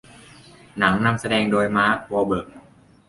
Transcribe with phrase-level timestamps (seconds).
[0.77, 2.47] หนังนำแสดงโดย มาร์ค วอห์ลเบิร์ก